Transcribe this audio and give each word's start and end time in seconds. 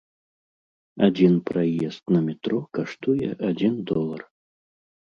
Адзін 1.07 1.33
праезд 1.51 2.03
на 2.15 2.21
метро 2.31 2.59
каштуе 2.81 3.29
адзін 3.53 3.73
долар. 3.93 4.21